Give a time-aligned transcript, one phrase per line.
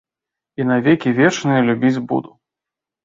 [0.61, 2.31] І на векі вечныя любіць буду.